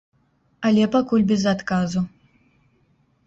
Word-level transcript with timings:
Але 0.69 0.85
пакуль 0.95 1.27
без 1.31 1.43
адказу. 1.53 2.01